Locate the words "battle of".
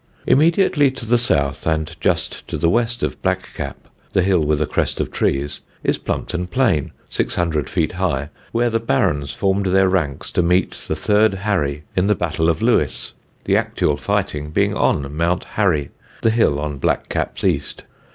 12.15-12.63